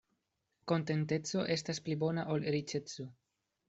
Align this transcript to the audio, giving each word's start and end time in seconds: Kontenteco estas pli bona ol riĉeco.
Kontenteco 0.71 1.45
estas 1.59 1.85
pli 1.87 2.01
bona 2.07 2.27
ol 2.37 2.53
riĉeco. 2.59 3.11